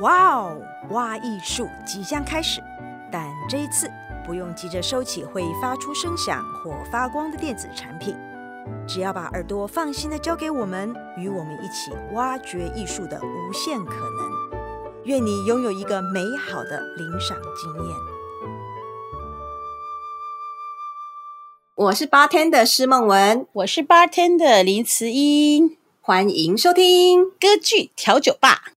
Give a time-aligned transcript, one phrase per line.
[0.00, 2.62] 哇哦，挖艺术即将开始，
[3.12, 3.90] 但这一次
[4.26, 8.16] 不用急着收起会发出声响或发光的电子产品，
[8.88, 14.30] 只要把耳朵放心的交给我们，与我们一起挖掘艺术的无限可能。
[15.04, 17.96] 愿你拥有一个美好的聆赏经验。
[21.74, 28.72] 我是 Bartender 施梦文，我是 Bartender 林慈英，欢迎收听歌剧调酒吧。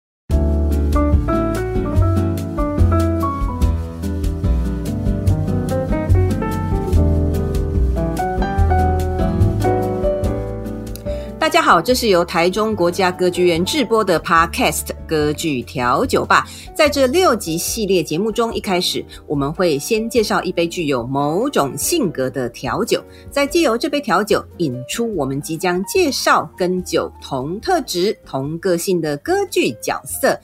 [11.54, 16.48] 大家好，这是由台中国家歌剧院制播的 Podcast《歌剧调酒吧》。
[16.74, 30.36] 在这六集系列节目中，一开始我们会先介绍一杯具有某种性格的调酒，再借由这杯调酒引出我们即将介绍跟酒同特质、同个性的歌剧角色。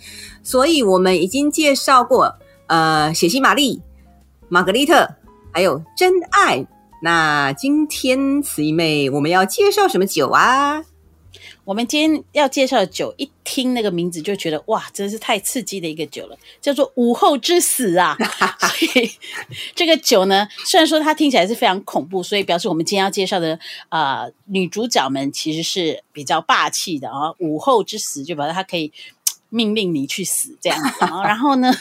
[0.44, 2.32] 所以，我们已经介绍过，
[2.68, 3.82] 呃，血腥玛丽、
[4.48, 5.10] 玛格丽特，
[5.52, 6.64] 还有真爱。
[7.02, 10.84] 那今天慈姨妹，我们要介绍什么酒啊？
[11.70, 18.18] 我们今天要介绍的酒，一听那个名字就觉得哇，真是太刺激的一个酒了，叫做午后之死啊！
[18.60, 19.12] 所以
[19.76, 23.60] 这个酒呢，虽然说它听起来是非常恐怖，所以表示我们今天要介绍的
[23.90, 27.32] 啊、呃、女主角们其实是比较霸气的啊。
[27.38, 28.92] 午后之死就表示它可以
[29.50, 30.80] 命令你去死这样。
[31.24, 31.72] 然后呢，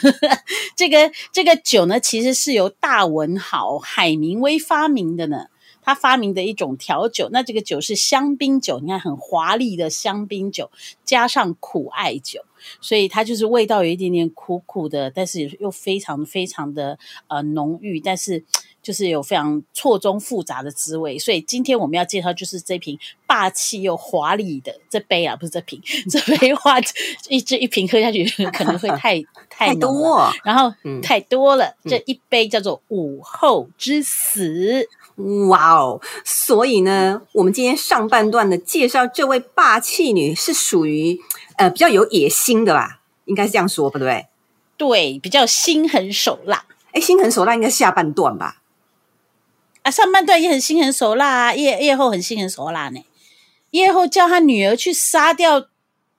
[0.75, 5.47] 这个这个酒呢，其实是由大文豪海明威发明的呢。
[5.89, 10.69] 他发明的一种调酒，那这个酒是香槟酒，你看很华丽的香槟酒，
[11.03, 12.45] 加上苦艾酒，
[12.79, 18.43] 所以它就是味道有一点点苦苦的，但是又非常非常的呃浓郁，但是
[18.83, 21.17] 就是有非常错综复杂的滋味。
[21.17, 26.79] 所以今天我们要介绍就是这瓶霸气又华丽的这杯啊，不是这瓶，这杯话
[27.29, 34.87] 一这一瓶喝下去可能会太太多，然后、嗯、太多了，这一杯叫做午后之死。
[35.49, 35.99] 哇哦！
[36.23, 41.19] 所以呢，我们今天上半段的介绍，这位霸气女是属于
[41.57, 43.01] 呃比较有野心的吧？
[43.25, 44.27] 应该是这样说，不对？
[44.77, 46.63] 对，比较心狠手辣。
[46.93, 48.61] 哎，心狠手辣应该下半段吧？
[49.81, 53.03] 啊，上半段也很心狠手辣啊，夜夜后很心狠手辣呢。
[53.71, 55.67] 夜后叫他女儿去杀掉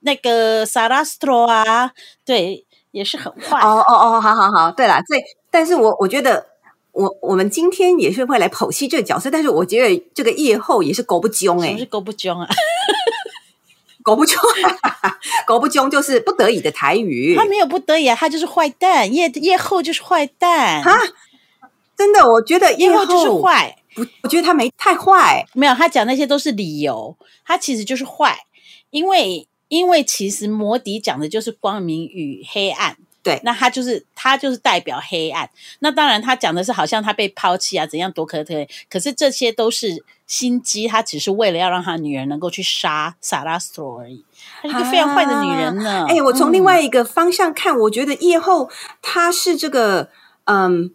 [0.01, 1.91] 那个萨拉斯托啊，
[2.23, 3.59] 对，也是很坏。
[3.61, 5.15] 哦哦哦，好好好，对了，这
[5.49, 6.50] 但是我我觉得。
[6.93, 12.47] 我我们今天也是会来剖析这个角色，但是我觉得这个叶后也是狗不囧哎，什么是狗不囧啊？
[14.03, 14.41] 狗不囧，
[15.45, 17.35] 狗不囧就是不得已的台语。
[17.35, 19.13] 他没有不得已啊，他就是坏蛋。
[19.13, 20.91] 夜夜后就是坏蛋哈，
[21.95, 23.77] 真的，我觉得夜后就是坏。
[23.93, 27.15] 不，我觉得他没太坏，没有，他讲那些都是理由，
[27.45, 28.35] 他其实就是坏。
[28.89, 32.97] 因为因为其实魔笛讲的就是光明与黑暗。
[33.23, 35.49] 对，那他就是他就是代表黑暗。
[35.79, 38.67] 那当然，他讲的是好像他被抛弃啊，怎样多可怜。
[38.89, 44.25] 可是这些都是心机，他只是为了要让他女儿能够去杀萨拉斯托而已。
[44.63, 46.05] 她是一个非常坏的女人呢。
[46.07, 48.69] 哎、啊欸，我从另外一个方向看，嗯、我觉得叶后
[49.01, 50.09] 她是这个
[50.45, 50.91] 嗯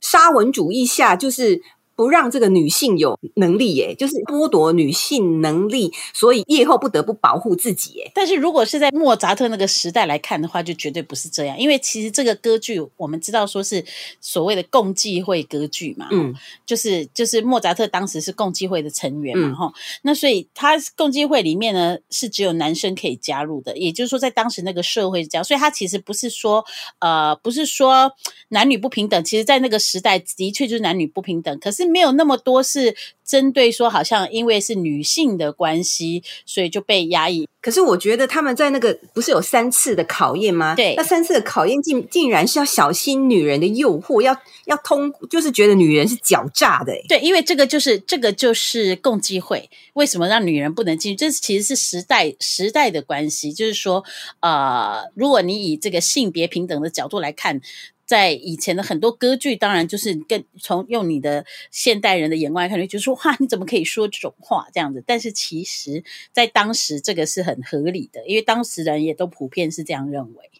[0.00, 1.62] 沙文主义下就是。
[1.96, 8.12] 不让这个女性有能力，耶，就是剥夺女性能力，所以夜后不得不保护自己，耶。
[8.14, 13.82] 但是如果是在莫扎特那个时代来看的话，就绝对不是这样，因为其实这个歌剧我们知道说是
[14.20, 16.34] 所谓的共济会歌剧嘛，嗯，
[16.66, 26.62] 就是就是莫扎特当时是共济会的成员嘛，哈、嗯，那所以他共济会里面呢是只有男生可以加入的，也就是说在当时那个社会是这样，所以他其实不是说
[26.98, 28.12] 呃不是说
[28.50, 31.85] 男女不平等，其实在那个时代的确就是男女不平等，可是。
[31.86, 37.48] 没有那么多是针对说，好像因为是女性的关系，所以就被压抑。
[37.60, 40.76] 可是我觉得他们在那个不是有三次的考验吗？
[40.76, 44.36] 对，那三次的考验竟竟然是要小心女人的诱惑，要
[44.66, 46.92] 要通，就是觉得女人是狡诈的。
[47.08, 51.16] 对，因为这个就是这个就是共济会为什么让女人不能进去？
[51.16, 54.04] 这其实是时代时代的关系，就是说，
[54.40, 57.60] 呃，如果你以这个性别平等的角度来看。
[58.06, 65.02] 在以前的很多歌剧，当然就是跟从用你的现代人的眼光来看，就说哇，你怎么可以说这种话这样子？
[65.04, 70.50] 但是其实，在当时这个是很合理的，因为当时人也都普遍是这样认为。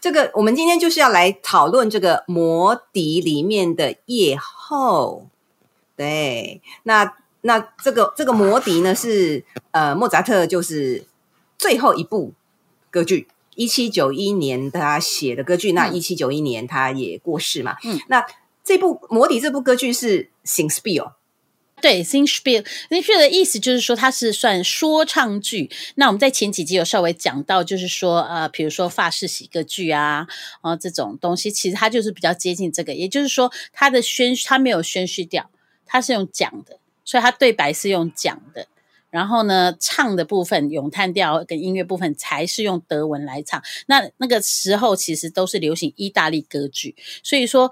[0.00, 5.28] 这个我们今天就是要来讨论这个《魔笛》里面的夜后。
[5.96, 11.04] 对，那那这个这个《魔笛》呢是呃莫扎特就是
[11.56, 12.32] 最后一部
[12.90, 13.28] 歌剧。
[13.54, 17.76] 一七九一年他写的歌剧，那一七九一年他也过世嘛。
[17.84, 18.24] 嗯，那
[18.64, 21.12] 这部《魔笛》这部歌剧是 Singspiel，
[21.80, 25.68] 对，Singspiel，Singspiel 的意思就是说它是算说唱剧。
[25.96, 30.26] 那我们在前几集有稍微讲到，就是说呃，比如说法式喜歌剧啊，
[30.60, 32.94] 啊这种东西，其实它就是比较接近这个。
[32.94, 35.50] 也就是说，它的宣它没有宣叙调，
[35.84, 38.68] 它是用讲的，所以它对白是用讲的。
[39.12, 43.62] 然后呢，唱的部分咏叹调跟音乐部分才是用德文来唱。
[43.86, 47.70] 那那个时候其实都是流行意大利歌剧，所以说。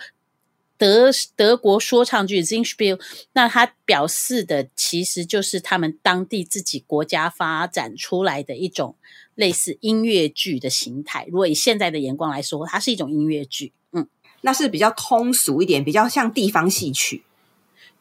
[0.80, 2.98] 德德国说唱剧 Zingspiel，
[3.34, 8.96] 那它表示的其实就是他们当地自己国家发展出来的一种
[9.34, 11.26] 类似音乐剧的形态。
[11.28, 13.74] 如果以现在的眼光来说，它是一种音乐剧。
[13.92, 14.08] 嗯，
[14.40, 17.24] 那是比较通俗一点，比较像地方戏曲。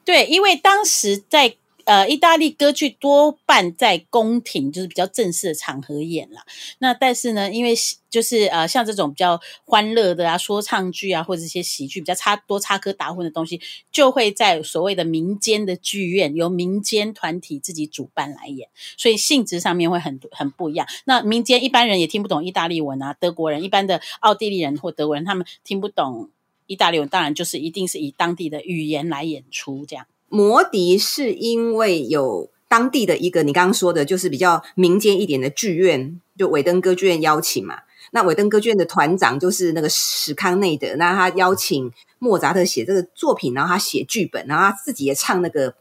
[0.06, 1.57] 对，因为当时在。
[1.89, 6.45] 呃，意大利歌剧多半在宫廷，就是比较正式的场合演啦。
[6.77, 7.74] 那但是呢，因为
[8.12, 13.59] 就是呃，像这种比较欢乐的啊，说唱剧啊，或者一些喜剧比较插多插科打诨的东西，
[13.91, 20.85] 就会在所谓的民间的剧院，由民间团体自己主办来演，所以性质上面会很很不一样。
[21.06, 26.30] 那民间一般人也听不懂意大利文啊，德国人一般的奥地利人或德国人他们听不懂
[26.68, 30.06] 意大利文，当然就是一定是以当地的语言来演出这样。
[30.30, 37.80] 魔笛是因为有当地的一个你刚刚说的，就是比较民间一点的剧院，就韦登歌剧院邀请嘛。
[38.12, 45.76] 那韦登歌剧院的团长就是那个史康内德，那他邀请莫扎特写这个作品，然后他写剧本，然后他自己也唱那个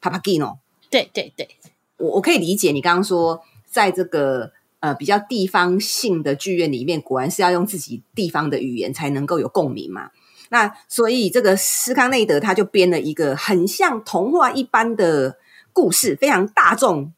[0.00, 0.58] Papageno。
[0.90, 1.48] 对对对，
[1.96, 10.10] 我我可以理解你刚刚说，在这个呃比较地方性的剧院里面，果然是要用自己地方的语言才能够有共鸣嘛。
[10.50, 15.36] 那所以，这个斯康内德他就编了一个很像童话一般的
[15.72, 17.12] 故事，非常大众、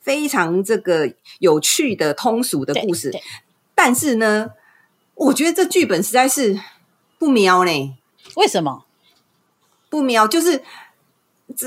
[0.00, 3.12] 非常这个有趣的通俗的故事。
[3.74, 4.50] 但是呢，
[5.14, 6.58] 我觉得这剧本实在是
[7.18, 7.96] 不喵呢。
[8.36, 8.84] 为什么
[9.88, 10.26] 不喵？
[10.26, 10.62] 就是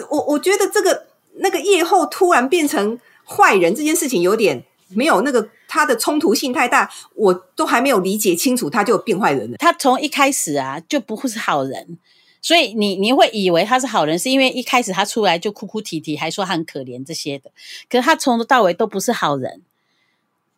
[0.09, 5.49] 我我觉得这个那个夜后突然变成坏人这件事情有点没有那个。
[5.75, 9.57] 他的冲突性太大，我都还没有理解清楚，他就变坏人了。
[9.57, 11.97] 他从一开始啊就不会是好人，
[12.41, 17.51] 所以你你会以为他是好人，是因为一开始他出来就哭哭啼啼，还说他很可怜这些的。
[17.89, 19.61] 可是他从头到尾都不是好人。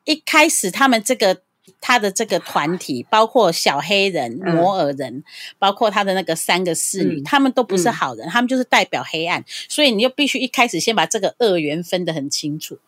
[0.06, 1.42] 一开始他们这个
[1.82, 5.24] 他的这个团体，包括小黑人、摩尔人，嗯、
[5.60, 9.44] 包括他的那个三个侍女，嗯、他们都不是好人，嗯、他们就是代表黑暗。
[9.68, 12.80] 所以你就必须一开始先把这个恶缘分得很清楚。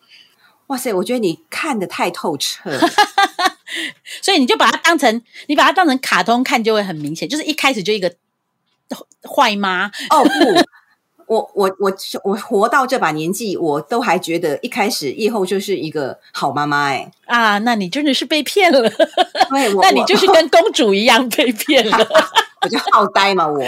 [0.70, 0.92] 哇塞！
[0.94, 2.70] 我觉得你看的太透彻，
[4.22, 7.28] 所以你就把它当成你把它当成卡通看，就会很明显。
[7.28, 8.14] 就是一开始就一个
[9.28, 17.58] 坏妈哦不，我我我我活到这把年纪，我都还觉得一开始夜后就是一个好妈妈哎啊！
[17.58, 21.98] 那你真的是被骗了，对，那你就是跟公主一样被骗了，
[22.62, 23.60] 我就好呆嘛我。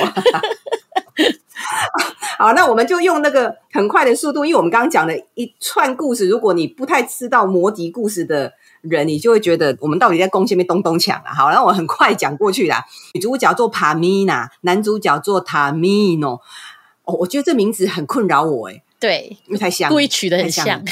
[2.39, 6.29] 好，那我们就用那个很快的速度，因为我们刚刚讲了一串故事。
[6.29, 11.33] 如果你不太知道魔笛故事的人，你就会觉得我们到底在攻前面咚咚抢啊。
[11.33, 12.85] 好，那我很快讲过去啦。
[13.15, 16.41] 女主角做帕米娜，男主角做塔米诺。
[17.05, 20.83] 哦，我觉得这名字很困扰我，哎，对，因为太像，故意取的很像，像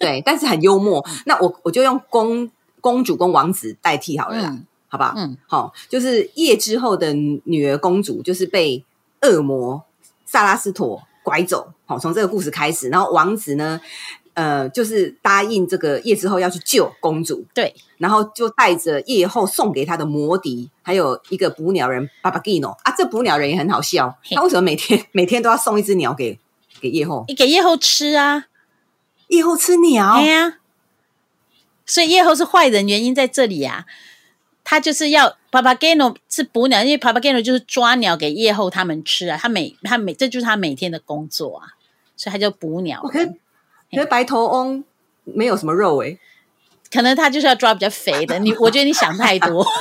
[0.00, 1.04] 对，但是很幽默。
[1.26, 2.50] 那我我就用公
[2.80, 5.12] 公主跟王子代替好了啦，嗯、好不好？
[5.16, 8.84] 嗯，好，就是夜之后的女儿公主，就是被。
[9.26, 9.84] 恶魔
[10.24, 13.80] 萨拉斯陀拐走，好，从这个故事开始，然后王子呢，
[14.34, 26.38] 呃，就是答应这个夜之后要去救公主，对，然后就带着夜后送给他的魔笛，还有一个捕鸟人巴巴基诺啊，这捕鸟人也很好笑，他为什么每天每天都要送一只鸟给
[26.80, 27.24] 给夜后？
[27.28, 28.46] 你给夜后吃啊？
[29.28, 30.16] 夜后吃鸟？
[30.16, 30.58] 对呀，
[31.84, 33.86] 所以夜后是坏人，原因在这里啊。
[34.68, 39.38] 他就是要 Papageno 是捕鸟，因为 Papageno 就是抓鸟给夜后他们吃啊。
[39.40, 41.68] 他每他每这就是他每天的工作啊，
[42.14, 43.00] 所以他叫捕鸟。
[43.02, 43.26] 可是
[43.90, 44.84] 可是白头翁
[45.24, 46.18] 没有什么肉诶、欸，
[46.92, 48.38] 可能他就是要抓比较肥的。
[48.38, 49.66] 你我觉得你想太多。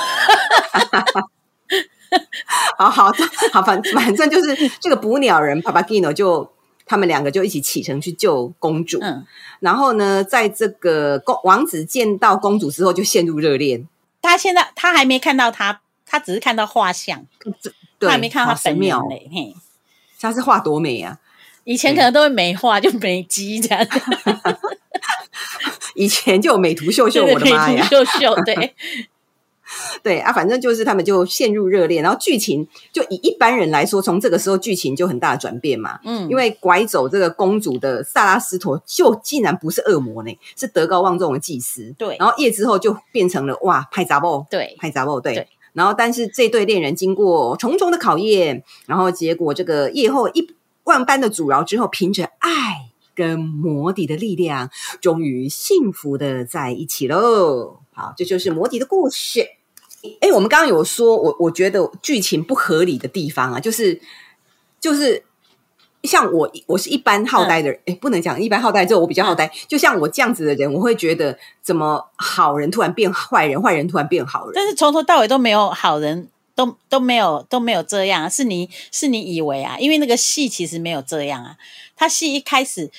[2.77, 3.11] 好好
[3.51, 6.49] 好，反反正就是这个捕鸟人 Papageno 就
[6.85, 8.99] 他们两个就一起启程去救公主。
[9.01, 9.25] 嗯，
[9.59, 13.89] 然后呢，在这个公王子见到公主之后，就陷入热恋。
[14.25, 17.25] 他现在他还没看到他，他只是看到画像，
[17.99, 19.29] 他还没看到他本人嘞。
[19.31, 19.55] 嘿，
[20.19, 21.19] 他是画多美啊！
[21.63, 23.87] 以前可能都会美化，就美肌这样。
[25.95, 27.85] 以前就有美图秀秀，我的妈呀！
[27.89, 28.75] 秀秀，对
[30.03, 35.99] 对啊，反正就是他们就陷入热恋，然后剧情就以一般人来说，从这个时候剧情就很大的转变嘛。
[36.03, 41.93] 嗯，因为拐走这个公主的萨拉斯陀就竟然不是恶魔呢，是德高望重的祭司。
[41.97, 45.47] 对，然后夜之后就变成了哇，派杂布，对，派杂布，对。
[45.73, 50.55] 然后，但是这对恋人经过重重的考验，然后结果这个夜后一
[50.85, 54.69] 万般的阻挠之后，凭着爱跟魔底的力量，
[55.01, 57.79] 终于幸福的在一起喽。
[57.95, 59.47] 好，这就是魔笛的故事。
[60.21, 63.99] 哎，我们刚刚有说，我我觉得剧情不合理的地方啊，就是
[64.79, 65.23] 就是。
[66.03, 69.51] 像我，我是一般好呆的人，哎、嗯，不能讲一般好呆，就我比较好呆。
[69.67, 74.51] 就像我这样子的人，我会觉得怎么好人突然变坏人，坏人突然变好人。
[74.53, 79.77] 但是从头到尾都没有好人，都都没有都没有这样，是你是你以为啊？
[79.79, 81.57] 因为那个戏其实没有这样啊，
[81.95, 82.91] 他戏一开始。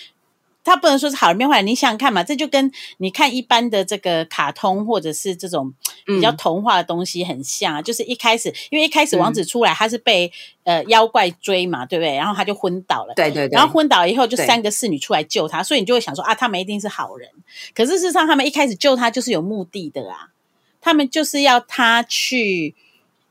[0.67, 5.73] 他不能说是好人变坏人，你想想看嘛，这就跟你看一般的这个卡通或者是这种
[6.05, 10.33] 比较童话的东西很像，嗯、就是一开始，因为一开始王子出来，他是被、
[10.65, 12.17] 嗯、呃妖怪追嘛，对不对？
[12.17, 17.31] 然后他就昏倒了，对对对，然后昏倒以后，就三个侍女出来救他，所以你就会想说啊，他们一定是好人。
[17.73, 20.31] 可是事实上，他们一开始救他就是有目的的啊，
[20.81, 22.75] 他们就是要他去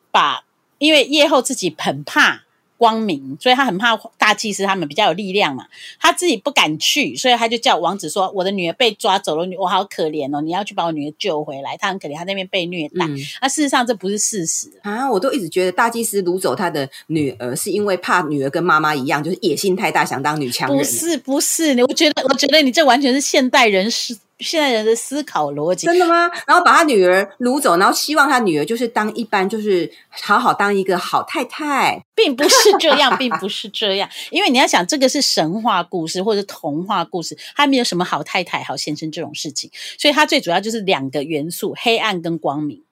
[0.10, 0.46] 把，
[0.78, 2.45] 因为夜后自己很怕。
[2.86, 5.66] 光明，所以他很怕大祭司，他们比较有力量嘛。
[6.00, 13.08] 他自己不敢去，所以他就叫王子说：“我的女儿被抓走了，我好可怜哦，你要去把我女儿救回来。”他很可怜，他那边被虐待。
[13.42, 15.10] 那、事实上这不是事实啊！
[15.10, 20.78] 我都一直觉得大祭司掳走他的女儿，是因为怕女儿跟妈妈一样，就是野心太大，想当女强人。
[20.78, 24.16] 不是，不是，我觉得，我觉得你这完全是现代人是。
[24.40, 26.30] 现在人的思考逻辑真的吗？
[26.46, 34.10] 然后把他女儿掳走，然后希望他女儿就是当一般，就是好好当一个好太太，并不是这样，并不是这样。
[34.32, 42.84] 因为你要想，这个是神话故事或者童话故事，它没有什么好太太、好先生这种事情，所以它最主要就是两个元素：黑暗跟光明。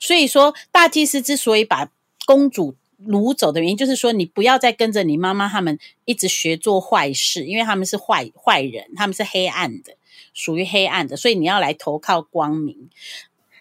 [0.00, 1.88] 所以说，大祭司之所以把
[2.26, 2.74] 公主
[3.06, 9.92] 掳走的原因，就是说你不要再跟着你妈妈他们一直学做坏事，因为他们是坏坏人，他们是黑暗的。
[10.38, 12.88] 属于黑暗的，所以你要来投靠光明。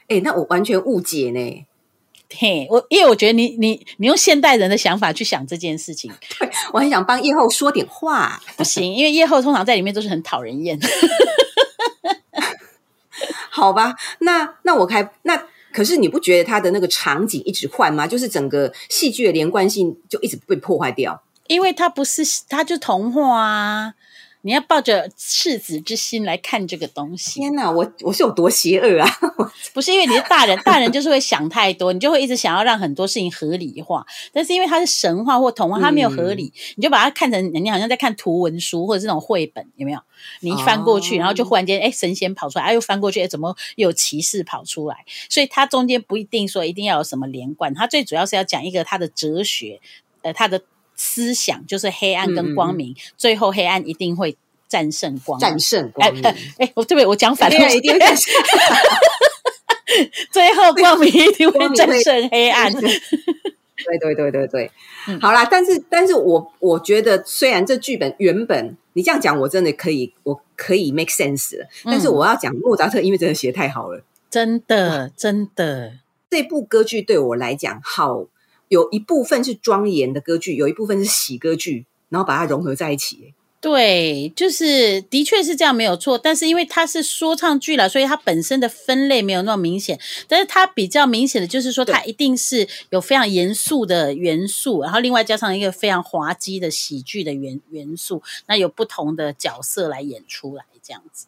[0.01, 1.65] 哎、欸，那我完全误解呢。
[2.37, 10.79] 嘿，我因为我觉得你你你用现代人的想法去想这件事情，对，我很想帮叶后说点话，不行，因为叶后通常在里面都是很讨人厌。
[13.49, 18.05] 好吧，那那我开那可是你不觉得他的那个场景一直换吗？
[18.05, 23.95] 就是整个戏剧的连贯性就一直被破坏掉，因为他不是，他就童话啊。
[24.41, 27.39] 你要抱着赤子之心来看这个东西。
[27.39, 29.09] 天哪，我我是有多邪恶啊？
[29.73, 34.05] 不是因为你是大人，大人就是会想太多，你就会一直想要让很多事情合理化。
[34.31, 39.99] 但是因为它是神话或童话，它没有合理，嗯、你就把它看成你好像在看图文书或者这种绘本，有没有？
[40.41, 45.03] 你一翻过去，哦、然后就忽然间，哎，神仙跑出来，哎，又翻过去，哎，怎么又有骑士跑出来？
[45.29, 49.81] 所以它中间不一定说一定要有什么连贯，它最主要是要讲一个它的哲学，
[50.21, 50.61] 呃，它的。
[50.97, 54.35] 思想就是黑暗跟光明，嗯、最后黑暗一定会
[54.67, 56.21] 战胜光明，战胜光明。
[56.23, 57.05] 哎哎，我对不对？
[57.05, 58.33] 我讲反了，一定会战胜。
[60.31, 62.73] 最后光明一定会战胜黑暗。
[62.73, 64.71] 对对对对对，
[65.07, 71.63] 嗯、好啦，但是但是我我觉得，虽然这剧本原本你这样讲，我真的可以，我可以 make sense 了。
[71.85, 75.99] 嗯、但是我要讲莫扎特，因为真的写得太好了，真的真的，
[76.29, 78.25] 这部歌剧对我来讲好。
[78.69, 83.33] 有一部分是庄严的歌剧，有一部分是喜歌剧，然后把它融合在一起。
[83.59, 86.15] 对，就是的确是这样，没有错。
[86.15, 89.99] 但是因为它是说唱剧了，所以它本身的分类没有那么明显。
[90.27, 98.21] 但是它比较明显的就是说，它一定是有非常严肃的元素，然后另外加上一个非常滑稽的喜剧的元元素。
[98.45, 101.25] 那有不同的角色来演出来，这样子。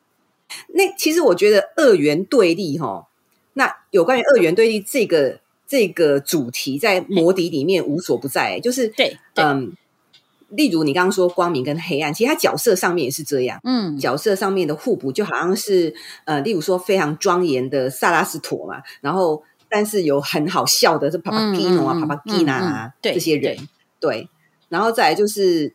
[0.67, 3.08] 那其实我觉得二元对立，哈，
[3.53, 5.39] 那有关于二元对立这个。
[5.69, 8.91] 这个主题在魔笛里面无所不在，嗯、就是
[9.35, 9.71] 嗯，
[10.49, 15.93] 例如你刚刚说光明跟黑暗，其实它角色上面也是这样，嗯，角色上面的互补就好像是
[16.25, 23.55] 呃，例如说非常庄严的萨拉斯陀嘛，然后但是有很好笑的是帕帕基诺啊、帕帕基娜啊这些人，
[23.99, 24.29] 对，对，
[24.69, 25.71] 然后再来就是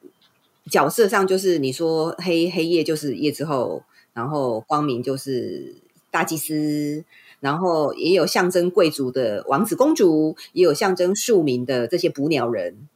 [0.73, 5.77] 角色上就是你说黑黑夜就是夜之后，然后光明就是
[6.11, 7.05] 大祭司。
[7.45, 12.89] 然后也有象征贵族的王子公主，也有象征庶民的这些捕鸟人。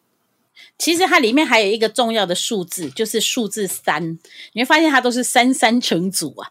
[0.78, 4.18] 其实它里面还有一个重要的数字，就是数字三。
[4.54, 6.48] 你会发现它都是三三成组啊，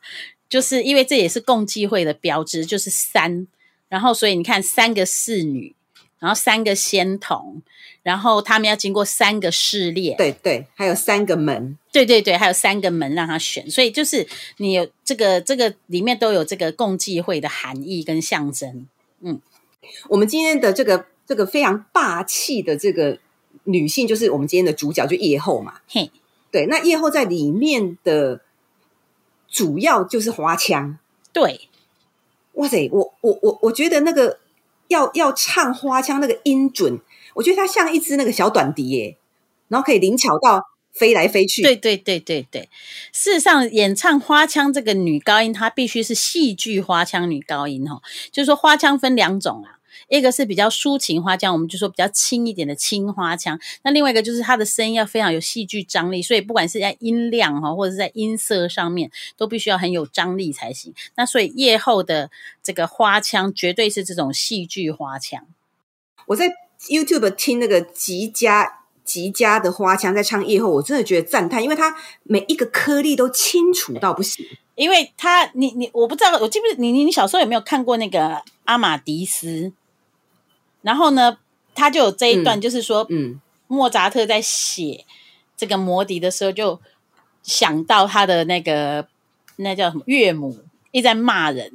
[0.47, 3.47] 就是因为这也是共济会的标志，就是三。
[3.89, 5.75] 然后所以你看，三个侍女，
[6.19, 7.63] 然后三个仙童。
[8.07, 14.25] 然后他们要经过三个试炼，对对，还有三个门，对对对，还有三个门让他选，所以就是
[14.59, 18.87] 你有这个这个里面都有这个共济会的含义跟象征。
[19.19, 19.41] 嗯，
[20.07, 23.19] 我们今天的这个这个非常霸气的这个
[23.65, 25.81] 女性，就是我们今天的主角，就叶后嘛。
[25.89, 26.09] 嘿，
[26.49, 28.39] 对，那叶后在里面的
[29.49, 30.97] 主要就是花腔。
[31.33, 31.67] 对，
[32.53, 34.39] 哇塞，我我我我觉得那个
[34.87, 37.01] 要要唱花腔那个音准。
[37.37, 39.15] 我觉得它像一只那个小短笛耶，
[39.67, 40.59] 然后可以灵巧到
[40.91, 41.61] 飞来飞去。
[41.61, 42.67] 对对对对对，
[43.13, 48.01] 事实上，演唱花腔这个女高音，她必须是戏剧花腔女高音哈。
[48.31, 49.77] 就是说，花腔分两种啊，
[50.07, 53.59] 一个是比较抒情花腔，我们就说比较轻一点的轻花腔。
[53.83, 60.91] 那另外一个就是它的声音要非常有戏剧张力，所以不管是在音量哈，或者是在音色上面，都必须要很有张力才行。
[61.15, 62.31] 那所以夜后的
[62.63, 65.45] 这个花腔，绝对是这种戏剧花腔。
[66.25, 74.45] 我在 YouTube 听那个极佳极佳的花腔在唱夜后，我真的觉得赞叹，因为他每一个颗粒都清楚到不行。
[74.75, 79.73] 因为他，你你，我不知道，我记不记得你你你小时候有没有看过那个阿玛迪斯？
[80.83, 81.39] 然后呢，
[81.73, 85.03] 他就有这一段，就是说，嗯，嗯莫扎特在写
[85.57, 86.79] 这个魔笛的时候，就
[87.41, 89.07] 想到他的那个
[89.55, 90.59] 那叫什么岳母
[90.91, 91.71] 一直在骂人，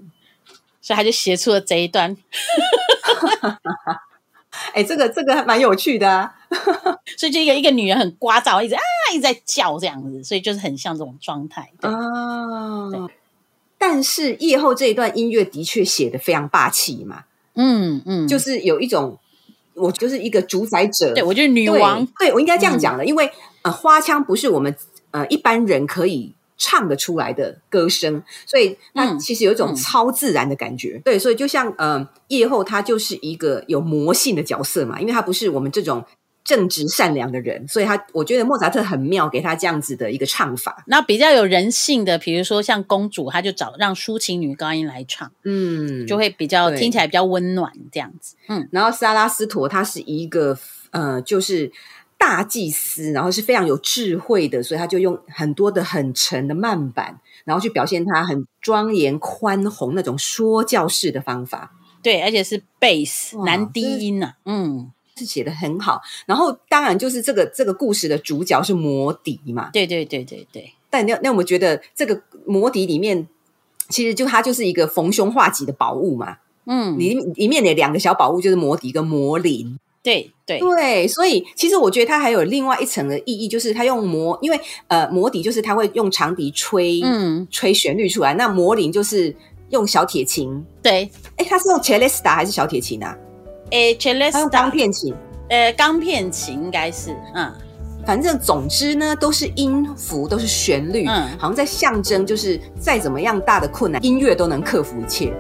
[0.81, 2.17] 所以他就写出了这一段。
[4.75, 6.35] 哎，这个这个还蛮有趣的啊，
[7.17, 8.81] 所以就一个一个女人很聒噪，一直啊
[9.13, 12.91] 一直在叫这样子，所以就是很像这种状态哦。
[12.91, 13.15] 对，
[13.79, 19.19] 但是夜后这一段音乐的确写的非常霸气嘛，嗯嗯，就是有一种
[19.75, 23.31] 我就是一个主宰者，对我就是女王，对，对我应该这样讲的，嗯、因为
[23.63, 24.75] 呃花腔不是我们
[25.11, 26.35] 呃一般人可以。
[26.65, 30.93] 唱得出来的歌声，所以它其实有一种超自然的感觉。
[30.95, 36.05] 嗯嗯、对，所以就像呃，夜后他就是一个有魔性的角色嘛，因为他不是我们这种
[36.45, 40.85] 正直善良的人，所以他我觉得莫扎特很妙，给他这样子的一个唱法。
[40.87, 48.37] 那比较有人性的，比如说像公主，他就找让抒情女高音来唱，嗯，就会比较听起来比较温暖这样子。
[48.47, 50.57] 嗯，然后萨拉斯陀他是一个
[50.93, 51.73] 呃，就是。
[52.23, 61.73] 大祭司，然后是非常有智慧的，所以他就用很多的很沉的慢板，然后去表现他很庄严宽宏那种说教式的方法。
[62.01, 66.01] 对，而且是贝斯男低音呐、啊，嗯，是写的很好。
[66.25, 70.73] 然后当然就是这个这个故事的主角是魔笛嘛，对对对对对。
[70.89, 73.27] 但那那我们觉得这个魔笛里面，
[73.89, 76.37] 其实就它就是一个逢凶化吉的宝物嘛，
[76.67, 79.81] 嗯，里里面的两个小宝物就是魔笛跟魔铃。
[80.03, 88.35] 对对对，所以其实我觉得它还有另外一层的意义，就是它用魔，因为呃魔笛就是它会用长笛吹，嗯，吹旋律出来。
[88.35, 89.35] 那魔铃就是
[89.71, 93.17] 用小铁琴，对，哎，它是用 celesta 还是小铁琴啊？
[93.71, 95.15] 哎，celesta，用钢片琴，
[95.49, 97.51] 呃，钢片琴应该是，嗯，
[98.05, 105.33] 反正总之呢，都是音符，都是旋律，嗯，好像在象征，就是再怎么样大的困难，音乐都能克服一切。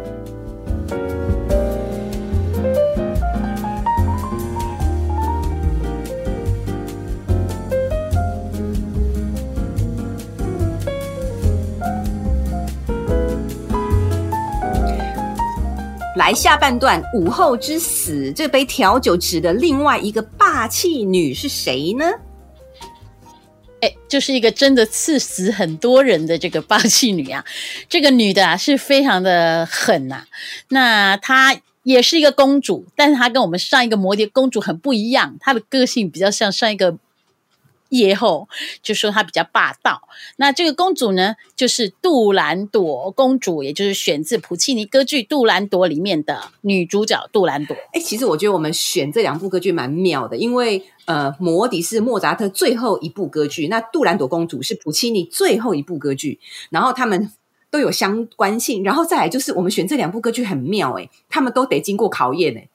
[16.16, 22.04] 来下半段，午后之死，这杯调酒指的另外一个霸气女是谁呢？
[23.80, 27.44] 哎，就是一个真的刺死很多人的这个霸气女啊！
[27.88, 30.24] 这个女的啊是非常的狠呐、
[30.68, 36.96] 那她也是一个公主，但是她跟我们上一个摩羯公主很不一样，她的个性比较像上一个。
[37.92, 38.48] 夜后
[38.82, 47.76] 就说她比较霸道，那这个公主呢，就是杜兰朵公主，也就是选自普契尼歌剧《杜兰朵》里面的女主角杜兰朵。
[47.92, 57.30] 哎，其实我觉得我们选这两部歌剧蛮妙的，因为呃，魔笛是莫扎特最后一部歌剧，那杜兰朵公主是普契尼最后一部歌剧，然后他们
[57.70, 62.68] 都有相关性，然后再来就是我们选这两部歌剧很妙，哎，他们都得经过考验，哎，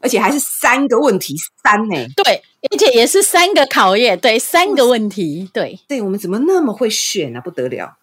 [0.00, 1.96] 而且还是三个问题，三呢？
[2.16, 2.42] 对。
[2.70, 7.40] 而且也是三个考验，对，三个问题，对，对，我们怎么那么会选啊？
[7.40, 7.96] 不得了！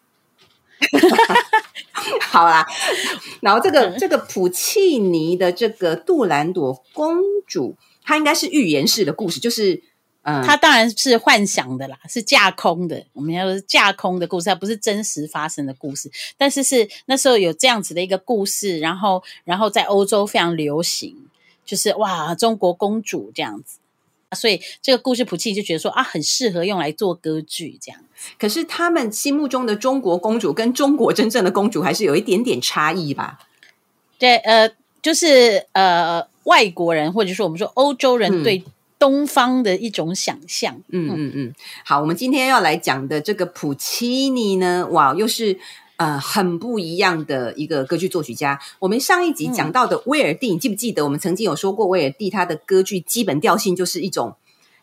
[2.22, 2.66] 好啦，
[3.42, 7.18] 然后这个这个普契尼的这个杜兰朵公
[7.48, 9.84] 主，她应该是寓言式的故事，就是
[10.22, 13.06] 嗯，她当然是幻想的啦，是架空的。
[13.14, 21.16] 我们要说是架空的故事，它不是真实发生的故事，但是是那时候有这样子的一个故事，然后然后在欧洲非常流行，
[21.66, 23.79] 就是哇，中国公主这样子。
[24.36, 28.02] 所以这个故事，普契就觉得说啊，很适合用来做歌剧这样。
[28.38, 33.40] 可是他们心目中的中国公主跟中国真正的公主还是有一点点差异吧？
[34.18, 34.70] 对，呃，
[35.02, 38.64] 就是呃，外国人或者说我们说欧洲人对
[38.98, 40.82] 东方的一种想象。
[40.90, 41.56] 嗯嗯嗯。
[41.84, 45.60] 好，我们今天要来讲的这个普契尼呢，哇，又是。
[46.00, 48.58] 呃，很不一样的一个歌剧作曲家。
[48.80, 51.04] 我们上一集讲到的威尔第，嗯、你记不记得？
[51.04, 54.38] 我们曾经有说过，威尔第他的歌剧基本调性就是一种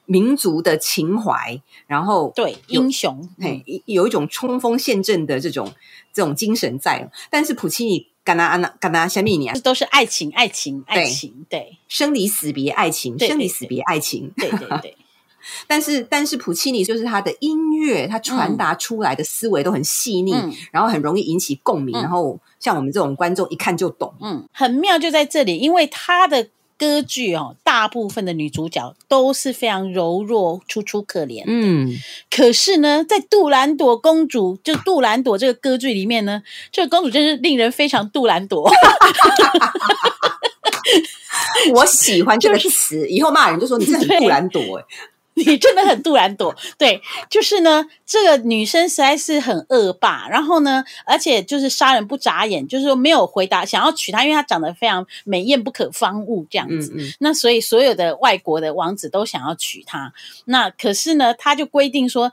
[0.05, 5.73] 民族的情怀，然后对英雄，嘿，有一种冲锋陷阵的这种
[6.13, 7.11] 这种精神在。
[7.31, 9.59] 但是普契尼，干那安那干那虾米呢？
[9.61, 14.95] 都是爱情，爱情，爱情，对，生离死别，爱情，生离死别，爱情，对对对。
[15.67, 24.15] 但是但是普契尼就是他的音乐，他传达出来的思维都很细腻，嗯、然后很容易引起共鸣，嗯、然后像我们这种观众一看就懂。
[24.21, 31.43] 嗯，很妙就在这里，因为他的歌剧哦，大部分的女主角都是非常柔弱、楚楚可怜。
[31.47, 31.95] 嗯，
[32.31, 38.71] 可是呢，在杜兰朵公主就杜兰朵这个歌剧里面呢，这个公主真是令人非常杜兰朵。
[41.75, 44.85] 我喜欢这个词，就是、以后骂人就说你是很杜兰朵哎，
[45.37, 46.55] 你真的很杜兰朵。
[46.79, 56.92] 对，就是呢，这个女生实在是很恶霸，然后呢，而且就是杀人不眨眼，就是说没有回答想要娶她，因为她长得非常美艳不可方物这样子。
[56.94, 60.12] 嗯嗯，那所以所有的外国的王子都想要娶她，
[60.46, 62.33] 那可是呢，他就规定说，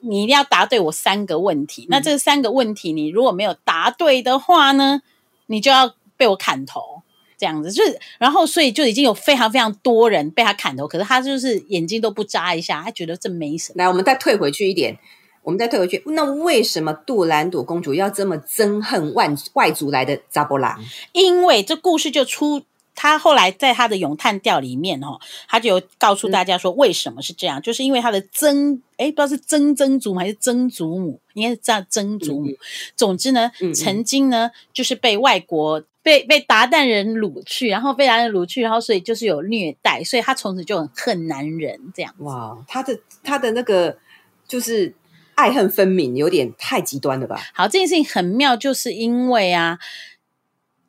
[0.00, 1.82] 你一定要答对我三个问题。
[1.82, 5.02] 嗯、那这三个问题你如果没有答对的话呢，
[5.46, 6.99] 你就要被我砍头。
[7.40, 13.76] 这样子，就是，然后所以就已经有非常非常多人被他砍头，可是他就是眼睛都不眨一下，他觉得这没什么。
[13.78, 14.98] 来，我们再退回去一点，
[15.42, 20.78] 我们再退回去，那为什么杜兰朵公主要这么憎恨外外族来的扎波拉？
[21.12, 22.62] 因为这故事就出，
[22.94, 32.50] 他后来在他的咏叹调里面哦，他就告诉大家说为什么是这样，嗯、就是因为他的曾哎不知道是曾曾祖母还是曾祖母，应该是这样曾祖母。
[32.50, 32.56] 嗯、
[32.94, 35.82] 总之呢，曾经呢就是被外国。
[36.02, 42.14] 被被韃靼人掳去，然后被韃靼人掳去，然后所以就是有虐待，所以他从此就很恨男人这样。
[42.18, 43.98] 哇，他的他的那个
[44.48, 44.94] 就是
[45.34, 47.40] 爱恨分明，有点太极端了吧？
[47.52, 49.78] 好，这件事情很妙，就是因为啊，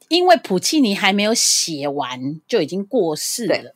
[0.08, 3.76] 因为普契尼还没有写完就已经过世了，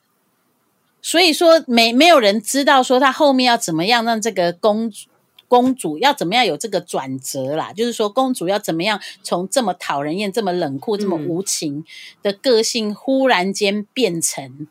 [1.02, 5.10] 所以说没没有人知道说他后面要怎么样让这个公主。
[5.48, 7.72] 公主要怎么样有这个转折啦？
[7.74, 11.86] 就是说，公主要怎么样从这么讨人厌、这么冷酷、这么无情
[12.22, 14.68] 的个性，忽然间变成，嗯、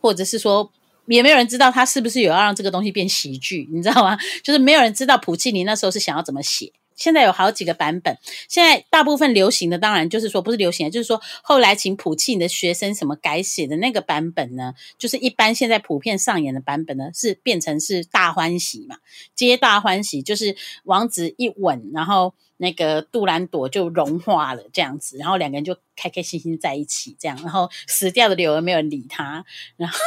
[0.00, 0.70] 或者是说，
[1.06, 4.18] 也没有人知道他是不是有要让这个东西变喜剧，你知道吗？
[4.42, 6.72] 就是没有人知道普契尼那时候是想要怎么写。
[6.96, 8.16] 现在有好几个版本，
[8.48, 14.74] 现在大部分流行的当然就是说不是流行的，就是说后来请普契尼的学生什么改写的那个版本呢？
[14.98, 18.96] 就是一般现在普遍上演的版本呢，是变成是大欢喜嘛，
[19.34, 29.44] 皆大欢喜，就是王子一吻，然后那个杜兰朵就融化了这样子，然后两个人就开开心心在一起这样，然后死掉的柳儿没有理他，
[29.76, 29.98] 然后，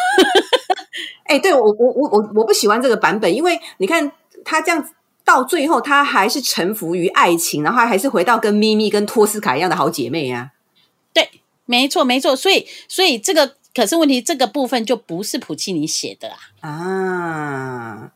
[1.26, 4.12] 哎、欸，对我我我我我不喜欢这个版本，因为你看
[4.45, 4.93] 他这样子。
[5.28, 10.56] 到最后，他还是臣服于爱情，然后还是回到跟咪咪、跟托斯卡一样的好姐妹呀、啊。
[11.12, 11.30] 对，
[11.66, 12.34] 没错，没错。
[12.34, 16.30] 所以，所以这个可是问题，这个部分就不是普契尼写的
[16.62, 16.70] 啊。
[16.70, 18.12] 啊，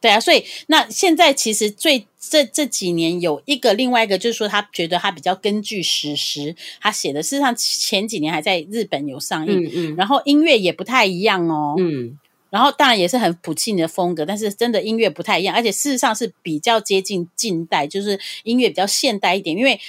[0.00, 0.18] 对啊。
[0.18, 7.22] 所以，那现在其实最这这几年有一个另外一个，就是说他觉得他比较根据史实，他写的。
[7.22, 12.18] 事实上，前几年还在日本有上映，嗯嗯，然后音乐也不太一样哦，嗯。
[12.54, 19.56] 然后当然也是很普契尼的风格，但是真的音乐不太一样，而且事实上是比较接近近代，就是音乐比较现代一点。
[19.56, 19.80] 因为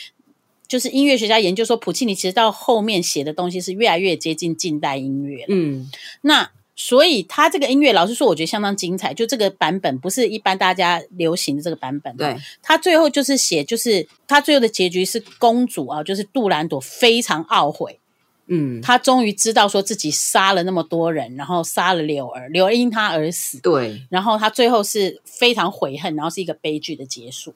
[0.68, 5.46] 就是音乐学家研究说，普契尼其实到后面写的东西是越来越接近近代音乐。
[5.48, 5.88] 嗯，
[6.22, 9.14] 那所以他这个音乐，老实说，我觉得相当精彩。
[9.14, 12.18] 就这个版本不是一般大家流行的这个版本。
[12.18, 18.00] 对，他最后就是写，就是他最后的结局是公主啊，就是杜兰朵非常懊悔。
[18.48, 23.60] 嗯，他终于知道说自己杀了那么多人，然后杀了柳儿，柳儿因他而死。
[23.60, 27.56] 对，然后他最后是非常悔恨，然后是一个悲剧的结束。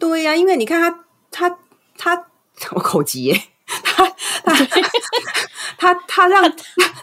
[0.00, 1.04] 对呀、啊，因为你看他，
[1.96, 2.16] 他，
[2.56, 3.42] 他，我口急耶，
[3.84, 4.08] 他，
[4.42, 4.54] 他，
[5.76, 6.56] 他，他让他，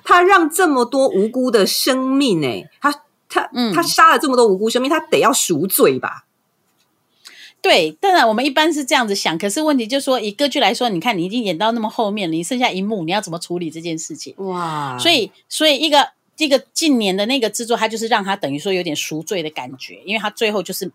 [0.03, 2.91] 他让这么多无辜的生命，哎，他，
[3.29, 6.25] 他，嗯，他杀了这么多无辜生命，他得要赎罪吧。
[7.61, 14.33] 对，当然我们一般是这样子想，可是问题就是说，以歌剧来说，你看你已经演到那么后面了，你剩下一幕，你要怎么处理这件事情？
[14.37, 14.97] 哇！
[14.97, 20.91] 所以，所以一个一个近年的那个制作，他就是让他等于说有点赎罪的感觉，因为他最后就是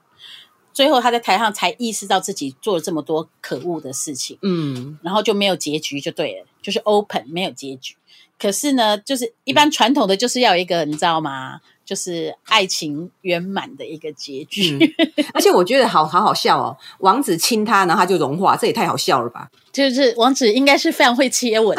[0.72, 7.94] 最后他在台上才意识到自己做了这么多可恶的事情，嗯，然后就没有结局就对了，就是 open 没有结局。
[8.38, 11.60] 可是呢，就是一般传统的就是要有一个，你知道吗？
[11.86, 16.76] 就是爱情圆满的一个结局，嗯，而且我觉得好好好笑哦。
[16.98, 19.48] 王子亲她，然后她就融化，这也太好笑了吧？
[19.72, 21.78] 就是王子应该是非常会接吻，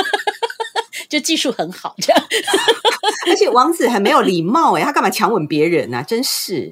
[1.10, 2.24] 就技术很好这样。
[3.28, 5.98] 而且王子很没有礼貌诶，他干嘛强吻别人呢？
[5.98, 6.02] 啊？
[6.02, 6.70] 真是。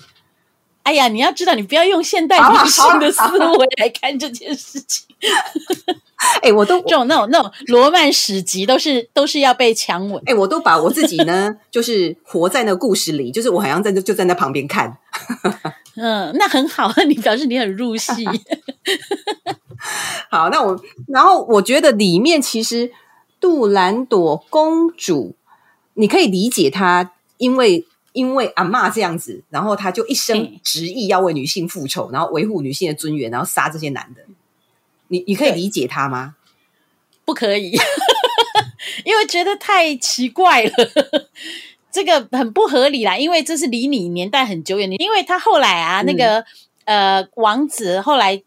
[0.86, 5.04] 哎呀，你要知道，你不要用现代女性的思维来看这件事情。
[6.42, 10.22] 哎，我都 这种那种那种罗曼史籍都是都是要被强吻。
[10.26, 14.96] 哎，我都把我自己呢，就是活在那个故事里，就是我好像在就站在旁边看。
[15.96, 18.24] 嗯，那很好，你表示你很入戏。
[20.30, 22.92] 好，那我然后我觉得里面其实
[23.40, 25.34] 杜兰朵公主，
[25.94, 27.84] 你可以理解她因为
[28.16, 34.22] 因为阿妈这样子，然后他就一生执意要为女性复仇，然后维护女性的尊严，然后杀这些男的。
[35.08, 36.34] 你你可以理解他吗？
[37.26, 37.76] 不可以，
[39.04, 40.70] 因为觉得太奇怪了，
[41.92, 43.18] 这个很不合理啦。
[43.18, 46.44] 因为这是离你年代很久远，因为他后来啊，嗯、那个
[46.86, 48.42] 呃王子后来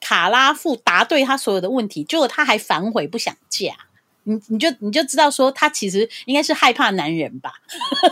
[0.00, 3.76] 卡拉夫答对他所有的问题，结果他还反悔不想嫁。
[4.24, 7.52] 你你就你就知道说他其实应该是害怕男人吧？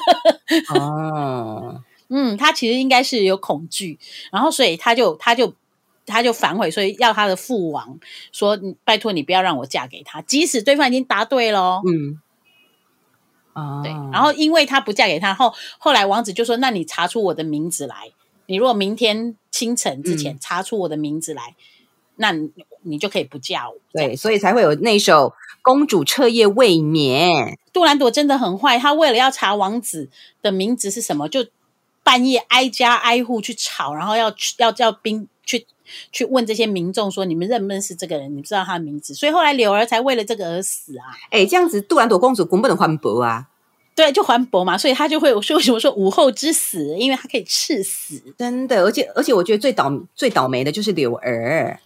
[0.74, 3.98] 哦，嗯，他其实应该是有恐惧，
[4.30, 5.54] 然后所以他就他就。
[6.04, 7.96] 他就反悔，所以要他的父王
[8.32, 12.20] 说：“拜托你不要让我嫁给他，即使对方已经答对了。”嗯，
[13.52, 13.92] 啊，对。
[14.12, 18.10] 然后因为他不嫁给他，后后来王子就说：“那你查出我的名字来，
[18.46, 21.54] 你如果明天清晨之前查出我的名字来，
[22.16, 22.32] 嗯、那
[22.82, 25.28] 你，就可以不嫁我。”对，所以才会有那首
[25.62, 27.30] 《公主彻夜未眠》。
[27.72, 30.08] 杜兰朵真的很坏，她为了要查王子
[30.42, 31.46] 的名字是什么，就
[32.02, 35.66] 半夜挨家挨户去吵，然后要要叫兵去。
[36.10, 38.34] 去问这些民众说：“你们认不认识这个人？
[38.34, 41.04] 你知道他的名字？”所以后来柳儿才为了这个而死啊！
[41.26, 43.48] 哎、欸，这样子，杜兰朵公主根本不能环博啊？
[43.94, 46.96] 对，就环博嘛，所以他就会说：“为什么说武后之死？
[46.96, 51.78] 因为他可以赐死。”真的，而且而且，我觉得最倒最倒霉的就是柳儿。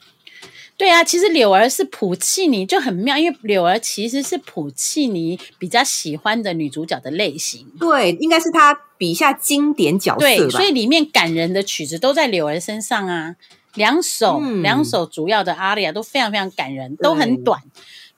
[0.77, 7.67] 对啊，其实柳儿是普契尼就很妙，因为柳儿其实是普契尼比较喜欢的女主角的类型。
[7.79, 13.37] 对，应该是他笔下经典角色所以里面感人的曲子都在柳儿身上啊。
[13.75, 17.61] 两首、嗯、两首主要的阿丽亚都非常非常感人，都很短，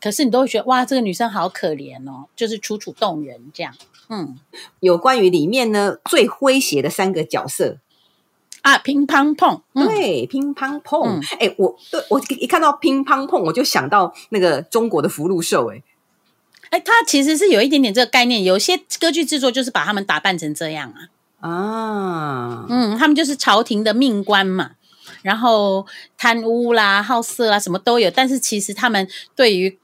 [0.01, 3.75] 可是你都会觉得哇，这个女生好可怜哦，就是楚楚动人这样。
[4.09, 4.39] 嗯，
[4.79, 7.79] 有关于里面呢最诙谐的三个角色
[8.69, 11.19] 啊，乒乓碰，对，乒乓碰。
[11.39, 15.73] 哎、嗯欸，我对我一看到乒乓碰，我就想到那个中国的福禄寿。
[15.73, 15.83] 哎，
[16.69, 21.49] 哎，他其实是有一点点这个概念，有些歌剧制作就是把他们打扮成这样啊。
[21.49, 24.73] 啊，嗯，他们就是朝廷的命官嘛。
[25.23, 25.87] 然后
[26.19, 28.11] 贪污啦、好色啦，什么都有。
[28.11, 29.79] 但是其实他们对于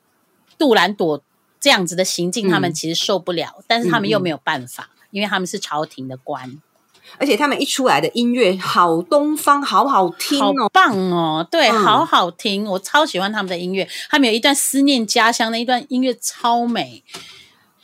[0.58, 1.22] 杜兰朵
[1.58, 3.64] 这样子的行径，嗯、他们其实受不了。
[3.66, 6.60] 但是他们又没有办法，嗯、因为他们是朝廷的官。
[7.18, 11.46] 而且他们一出来的音乐好东方，好好听哦，好棒哦！
[11.50, 13.88] 对，嗯、好好听，我超喜欢他们的音乐。
[14.10, 17.02] 他们有一段思念家乡的一段音乐，超美。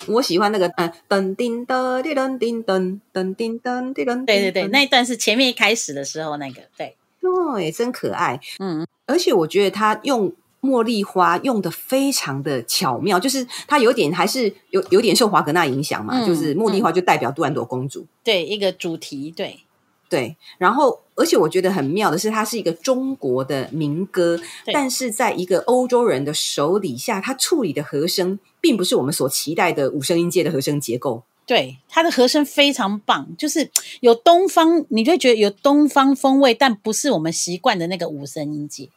[0.06, 4.24] 我喜欢那个嗯噔叮噔滴噔叮噔噔叮噔滴噔。
[4.24, 6.96] 对对对，那一段是前面一开始的时候那个对。
[7.20, 8.40] 对，真可爱。
[8.58, 19.60] 嗯，而且我觉得他用茉莉花用的非常的巧妙，就是它有点还是有有点受华格纳影响嘛，嗯、就是茉莉花就代表杜兰朵公主，对，一个主题，对
[20.08, 20.36] 对。
[20.58, 24.38] 然后，而且我觉得很妙的是，它是一个中国的民歌，
[24.72, 31.22] 但是在一个欧洲人的手底下，它处理的和声并不是我们所期待的五声音阶的和声结构。
[31.46, 33.70] 对，它的和声非常棒，就是
[34.00, 38.88] 有东方，你就会觉得有东方风味，但不是我们习惯的那个五声音阶。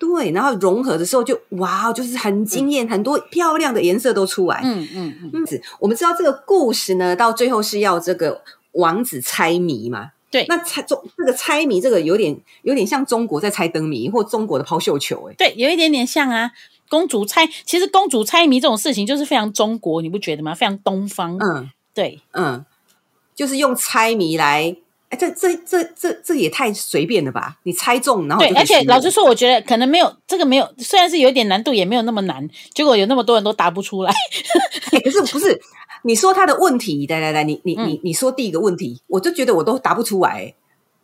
[0.00, 4.62] 对，然后融合的时候就哇，就是很惊艳，嗯、很多漂亮的颜色都出来。
[4.64, 5.30] 嗯嗯嗯。
[5.34, 10.12] 嗯，我们知道这个故事呢，到最后是要这个王子猜谜嘛？
[10.30, 10.46] 对。
[10.48, 16.50] 那猜中这个猜谜，这个有点有点像中国在猜灯谜，或中国的抛绣球，哎，对，有一点点像啊。
[16.88, 20.52] 公主猜，其实公主猜谜这种事情就是非常中国，你不觉得吗？
[20.54, 21.36] 非常东方。
[21.38, 21.70] 嗯。
[21.94, 22.64] 对，嗯，
[23.34, 24.74] 就是用猜谜来，
[25.10, 27.56] 哎，这这这这这也太随便了吧？
[27.64, 32.48] 你猜中，然后对，而且老实说，我觉得可能没有这个没有，虽然是有点难度，也没有那么难。
[32.72, 34.12] 结果有那么多人都答不出来，
[34.92, 35.60] 哎，可是不是？
[36.02, 40.54] 你说他的问题，来来来，你你你你说第一个问题，我就觉得我都答不出来。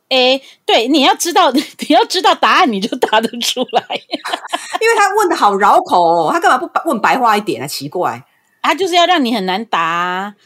[0.09, 7.67] 哎，对，你要知道， 你要知道答案，你就答得出来， 因为他问的好绕口哦，他干嘛不问白话一点啊？
[7.67, 8.25] 奇怪，
[8.63, 10.37] 他就是要让你很难答。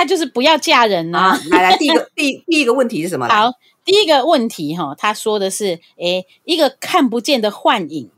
[0.00, 1.40] 他就是不要嫁人呢、啊啊。
[1.50, 3.28] 来来，第一个第第一个问题是什么？
[3.28, 3.52] 好，
[3.84, 8.08] 第一个问题哈，他说的是，诶，一个看不见的幻影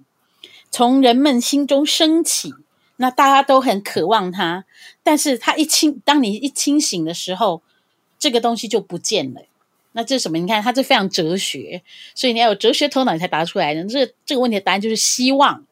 [0.70, 2.54] 从人们心中升起，
[2.98, 4.64] 那大家都很渴望它，
[5.02, 7.62] 但是他一清，当你一清醒的时候，
[8.16, 9.42] 这个东西就不见了。
[9.90, 10.38] 那这是什么？
[10.38, 11.82] 你看，它这非常哲学，
[12.14, 13.84] 所以你要有哲学头脑，你才答出来的。
[13.86, 15.66] 这这个问题的答案就是希望。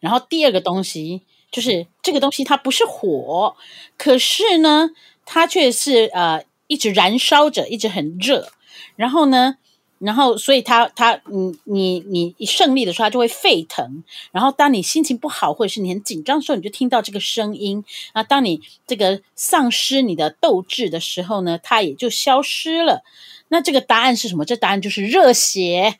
[0.00, 1.22] 然后第二个东西。
[1.56, 3.56] 就是这个东西，它不是火，
[3.96, 4.90] 可是呢，
[5.24, 8.50] 它却是呃一直燃烧着，一直很热。
[8.94, 9.56] 然后呢，
[9.98, 14.04] 然后所以它它你你你一胜利的时候，它就会沸腾。
[14.32, 17.82] 然后当你心情不好或者是你很紧张的时候，你就听到这个声音。
[18.12, 23.02] 啊，当你这个丧失你的斗志的时候呢，它也就消失了。
[23.48, 24.44] 那这个答案是什么？
[24.44, 25.96] 这答案就是热血。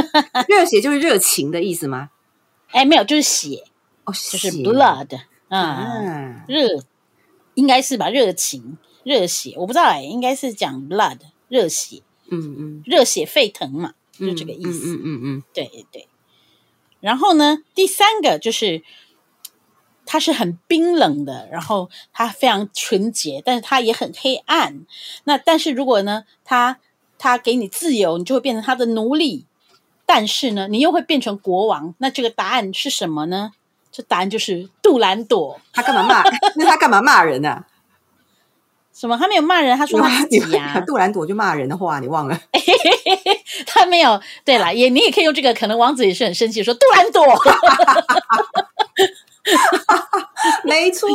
[0.48, 2.08] 热血就是热情的意思吗？
[2.70, 3.64] 哎，没有，就是血。
[4.04, 6.82] 哦，就是 blood，啊，热，
[7.54, 8.08] 应该是吧？
[8.08, 14.86] 热情，热血，我不知道哎，应该是讲 blood 热血，嗯嗯，热血沸腾嘛，就这个意思。
[14.86, 16.08] 嗯嗯嗯，嗯，对对。
[17.00, 18.82] 然后呢，第三个就是
[20.06, 24.86] 它是很冰冷的，然后它非常纯洁，但是它也很黑暗。
[25.24, 26.78] 那但是如果呢，它
[27.18, 29.46] 它给你自由，你就会变成它的奴隶。
[30.06, 31.94] 但是呢，你又会变成国王。
[31.98, 33.52] 那这个答案是什么呢？
[33.96, 35.60] 这答案就是杜兰朵。
[35.72, 36.20] 他干嘛骂？
[36.56, 37.64] 那他干嘛骂人呢、啊？
[38.92, 39.16] 什么？
[39.16, 40.80] 他没有骂人，他说他自己呀、啊。
[40.86, 42.36] 杜兰朵就骂人的话，你忘了？
[43.66, 44.20] 他没有。
[44.44, 45.54] 对了，也你也可以用这个。
[45.54, 47.24] 可能王子也是很生气，说杜兰朵。
[50.64, 51.08] 没错。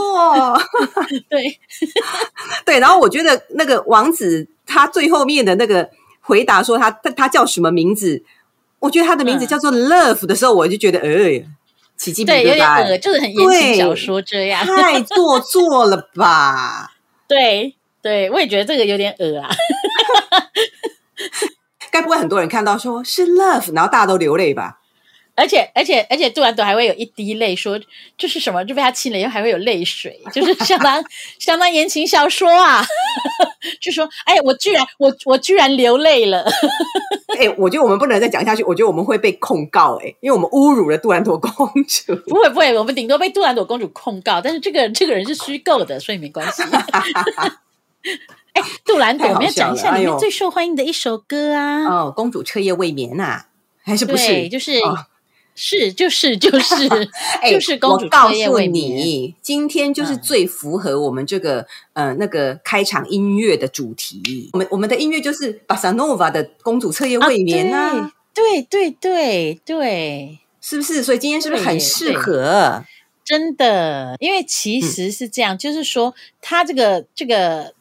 [1.29, 1.59] 对
[2.65, 2.79] 对。
[2.79, 5.89] 然后我觉得那个王子他最后面的那个
[6.21, 8.23] 回答说他他叫什么名字？
[8.79, 11.43] 我觉得他的名字叫做 Love 的时候，我就觉得，哎，
[11.99, 16.93] 奇迹对，有点恶，就是很言情小说这样，太 做作了吧？
[17.27, 19.49] 对，对，我也觉得这个有点恶啊。
[21.91, 24.78] 该不会很多人看到说是 Love，然后大家都流泪吧？
[25.39, 27.79] 而且而且而且杜兰朵还会有一滴泪，说
[28.17, 28.63] 这是什么？
[28.65, 31.01] 就被他亲了以后还会有泪水，就是相当
[31.39, 32.85] 相当言情小说啊！
[33.81, 36.43] 就说哎，我居然我我居然流泪了！
[37.39, 41.51] 哎，我觉得我们不能再讲下去，我觉得我们会被控告哎，因为我们侮辱了杜兰朵公
[41.85, 42.15] 主。
[42.27, 46.63] 不会不会，我们顶多被杜兰朵公主控告，但是这个这个人是虚构的，所以没关系。
[48.53, 51.83] 哎，杜兰朵，我们要讲一下里面最受欢迎的一首歌啊！
[51.85, 53.45] 哦，公主彻夜未眠呐、啊，
[53.83, 54.27] 还是不是？
[54.27, 54.79] 对，就是。
[54.79, 55.05] 哦
[55.61, 56.87] 是，就是，就是，
[57.41, 58.05] 欸、 就是公主。
[58.05, 61.59] 我告诉你，今天就是最符合我们这个、
[61.93, 64.49] 嗯、呃那个开场音乐的主题。
[64.53, 71.03] 我们我们的音乐就是巴萨诺瓦的《公主彻夜未眠》啊，啊对对对对对，是不是？
[71.03, 72.85] 所以今天是不是很适合？
[73.25, 77.73] 真的，因为其实是这样，嗯、就是说，他这个这个。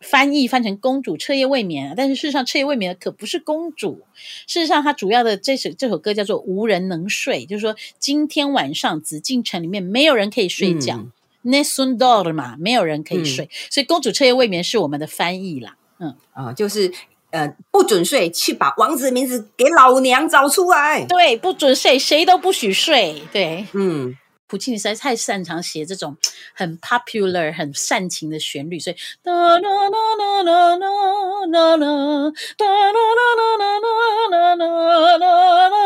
[0.00, 4.02] 翻译翻成“公主彻夜未眠”，但是事实上，彻夜未眠的可不是公主。
[4.46, 11.06] 事实上，它主要的这首这首歌叫做“无人能睡”，就是说今天晚上紫禁城里面没有人可以睡觉。
[11.44, 15.76] Nessun dorma，没有人可以睡，嗯、所以“公主彻夜未眠”是我们的翻译啦。
[15.98, 16.92] 嗯啊，就是
[17.30, 21.04] 呃，不准睡，去把王子的名字给老娘找出来。
[21.06, 23.22] 对，不准睡，谁都不许睡。
[23.32, 24.16] 对，嗯。
[24.48, 26.16] 普契尼实在太擅长写这种
[26.54, 33.86] 很 popular、很煽情的旋律，所以哒啦啦啦啦啦啦啦，哒啦啦啦啦啦
[34.30, 35.76] 啦啦啦啦，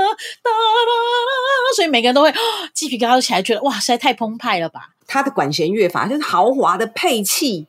[0.43, 2.33] 哒啦啦，所以每个人都会
[2.73, 4.91] 鸡皮疙瘩都起来，觉得哇，实在太澎湃了吧！
[5.07, 7.67] 他的管弦乐法就是豪华的配器，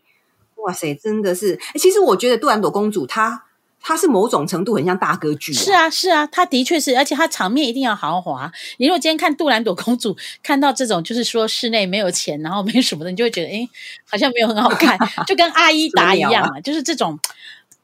[0.57, 1.59] 哇塞，真的是。
[1.75, 3.45] 其实我觉得杜兰朵公主她。
[3.85, 5.53] 它是某种程度很像大歌剧。
[5.53, 8.49] 啊，是啊，是啊，它的确是，而且它场面一定要豪华。
[8.77, 13.67] 你如果今天看杜兰朵公主，看到这种就是说室内没有钱，然后没什么的，你就会觉得，哎，
[14.09, 17.19] 好像没有很好看， 就跟阿依达一样啊，就是这种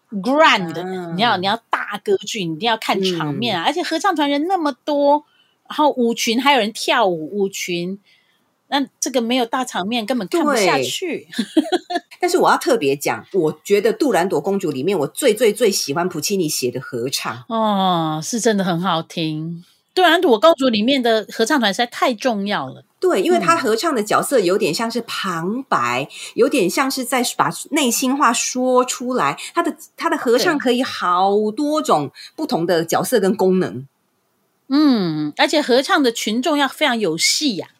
[0.09, 5.25] grand，嗯，你要你要大歌剧，你一定要看场面啊，嗯，而且合唱团人那么多，
[5.67, 7.99] 然后舞群还有人跳舞，舞群。
[8.69, 11.27] 那这个没有大场面，根本看不下去。
[12.21, 17.43] 但是我要特别讲，我觉得《杜兰朵公主》里面，我最最最喜欢普契尼写的合唱。
[17.47, 19.63] 哦，是真的很好听。
[19.95, 22.83] 《杜兰朵公主》里面的合唱团实在太重要了。
[22.99, 29.37] 对，因为他合唱的角色有点像是旁白，嗯、有点像是在把内心话说出来。
[29.53, 33.87] 他的他的合唱可以好多种不同的角色跟功能。
[34.67, 37.78] 嗯，而且合唱的群众要非常有戏呀、啊。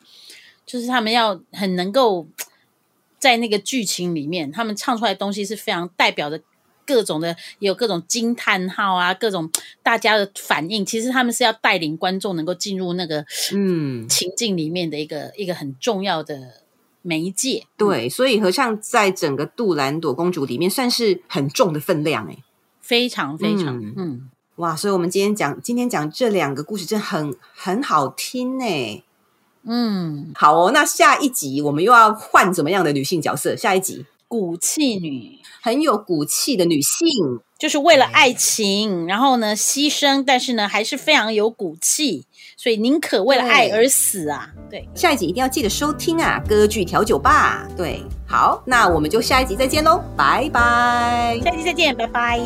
[0.69, 2.27] 就是他们要很能够
[3.17, 6.39] 在那个剧情里面，他们唱出来的东西是非常代表着
[6.86, 9.49] 各种的，也有各种惊叹号啊，各种
[9.82, 10.86] 大家的反应。
[10.86, 16.62] 其实他们是要带领观众能够进入那个嗯情境里面的一个、嗯、一个很重要的
[17.01, 17.65] 媒介。
[17.75, 22.43] 对，所以合唱在整个杜兰朵公主里面算是很重的分量，诶，
[22.79, 24.75] 非常非常嗯，嗯哇！
[24.75, 29.03] 所以我们今天讲今天讲这两个故事，真的很很好听诶。
[29.63, 30.72] 嗯，好哦。
[30.72, 33.56] 那下一集我们又要换怎么样的女性角色？
[33.56, 42.25] 下一集骨气女，很有骨气的女性，就是为了爱情，然后呢牺牲，但是呢还是非常有骨气，
[42.56, 44.50] 所以宁可为了爱而死啊！
[44.69, 46.42] 对，对下一集一定要记得收听啊！
[46.48, 51.40] 歌剧调酒吧，对，好，那我们就下一集再见喽，拜拜！
[51.44, 52.40] 下一集再见，拜拜。